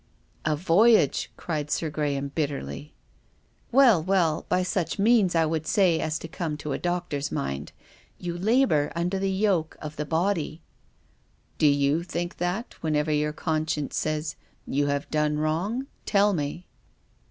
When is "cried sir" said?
1.37-1.91